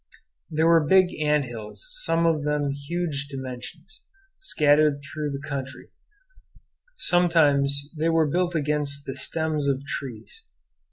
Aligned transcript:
There 0.49 0.65
were 0.65 0.83
big 0.83 1.13
ant 1.21 1.45
hills, 1.45 1.87
some 2.03 2.25
of 2.25 2.43
them 2.43 2.63
of 2.63 2.71
huge 2.71 3.27
dimensions, 3.27 4.03
scattered 4.39 5.03
through 5.03 5.29
the 5.29 5.47
country. 5.47 5.89
Sometimes 6.97 7.79
they 7.95 8.09
were 8.09 8.25
built 8.25 8.55
against 8.55 9.05
the 9.05 9.13
stems 9.13 9.67
of 9.67 9.85
trees. 9.85 10.45